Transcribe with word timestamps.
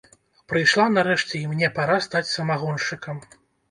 Прыйшла, 0.53 0.85
нарэшце, 0.95 1.33
і 1.43 1.53
мне 1.53 1.71
пара 1.79 2.01
стаць 2.09 2.27
самагоншчыкам! 2.35 3.27